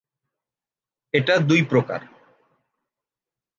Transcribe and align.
এটা 1.13 1.35
দুই 1.39 1.61
প্রকার। 1.63 2.01